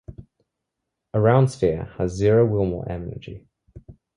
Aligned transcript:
A 1.13 1.19
round 1.21 1.51
sphere 1.51 1.83
has 1.99 2.13
zero 2.15 2.47
Willmore 2.47 2.89
energy. 2.89 3.45